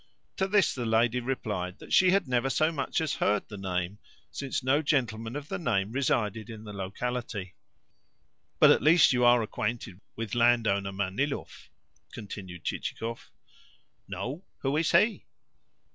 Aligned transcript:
To 0.37 0.47
this 0.47 0.73
the 0.73 0.87
lady 0.87 1.19
replied 1.19 1.77
that 1.77 1.93
she 1.93 2.09
had 2.09 2.27
never 2.27 2.49
so 2.49 2.71
much 2.71 2.99
as 3.01 3.13
heard 3.13 3.47
the 3.47 3.55
name, 3.55 3.99
since 4.31 4.63
no 4.63 4.81
gentleman 4.81 5.35
of 5.35 5.47
the 5.47 5.59
name 5.59 5.91
resided 5.91 6.49
in 6.49 6.63
the 6.63 6.73
locality. 6.73 7.53
"But 8.57 8.71
at 8.71 8.81
least 8.81 9.13
you 9.13 9.23
are 9.23 9.43
acquainted 9.43 10.01
with 10.15 10.33
landowner 10.33 10.91
Manilov?" 10.91 11.69
continued 12.11 12.63
Chichikov. 12.63 13.29
"No. 14.07 14.43
Who 14.61 14.75
is 14.75 14.91
he?" 14.91 15.25